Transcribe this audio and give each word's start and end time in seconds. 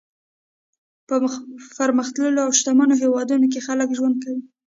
په 1.07 1.15
پرمختللو 1.77 2.39
او 2.45 2.49
شتمنو 2.59 2.95
هېوادونو 3.03 3.45
کې 3.51 3.65
خلک 3.67 3.89
ژوند 3.97 4.15
کوي. 4.23 4.43